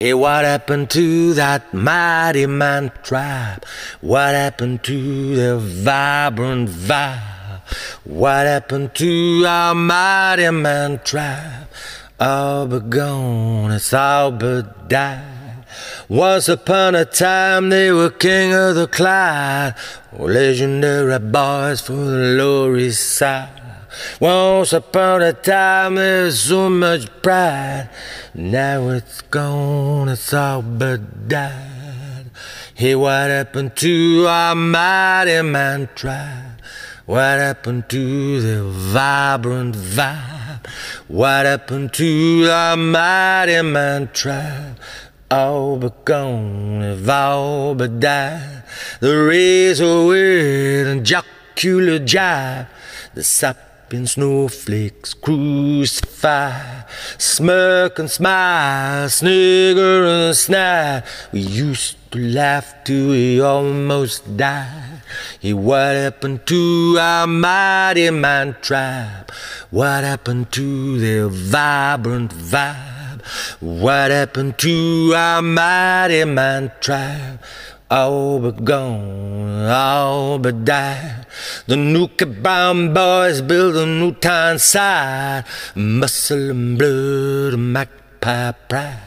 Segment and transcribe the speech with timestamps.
[0.00, 3.64] Hey, what happened to that mighty man tribe?
[4.00, 7.62] What happened to the vibrant vibe?
[8.02, 11.68] What happened to our mighty man tribe?
[12.18, 15.64] All but gone, it's all but died.
[16.08, 19.74] Once upon a time they were king of the Clyde,
[20.12, 23.63] legendary boys for the Lower East Side.
[24.20, 27.90] Once upon a time there's so much pride.
[28.34, 32.30] Now it's gone, it's all but died.
[32.74, 36.60] Hey, what happened to our mighty man tribe?
[37.06, 40.66] What happened to the vibrant vibe?
[41.06, 44.78] What happened to our mighty man tribe?
[45.30, 48.64] All but gone, have all but died.
[49.00, 52.68] The razor weird and jocular jive.
[53.14, 56.82] The sap in snowflakes crucify,
[57.16, 61.04] smirk and smile, snigger and snide.
[61.32, 65.02] We used to laugh till we almost died.
[65.40, 69.30] Hey, what happened to our mighty man tribe?
[69.70, 73.22] What happened to their vibrant vibe?
[73.60, 77.38] What happened to our mighty man tribe?
[77.90, 81.23] all but gone, all but died.
[81.66, 89.00] The Nuka Brown boys build a new town side, muscle and blood, magpie pride.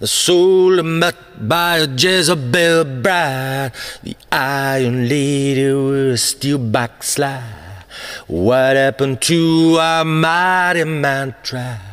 [0.00, 1.16] The soul met
[1.48, 7.86] by a Jezebel bride, the Iron Lady with a steel backslide.
[8.26, 11.91] What happened to our mighty man tribe?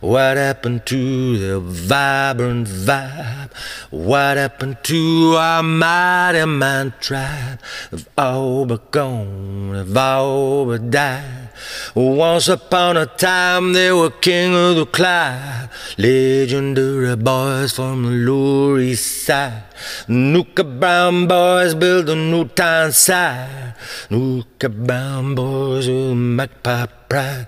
[0.00, 3.50] What happened to the vibrant vibe?
[3.90, 7.60] What happened to our mighty man tribe?
[7.90, 11.47] They've all but gone, they've all but died.
[11.94, 18.78] Once upon a time they were king of the Clyde, legendary boys from the Lower
[18.80, 19.64] East Side.
[20.08, 23.74] Nuka Brown boys built new town side.
[24.10, 27.46] Nuka Brown boys with magpie pride.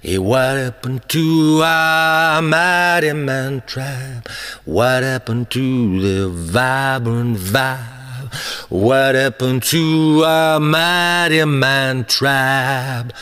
[0.00, 4.28] Hey, what happened to our mighty man tribe?
[4.64, 8.32] What happened to the vibrant vibe?
[8.68, 13.12] What happened to our mighty man tribe?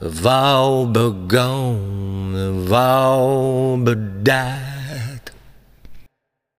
[0.00, 2.66] They've all but gone,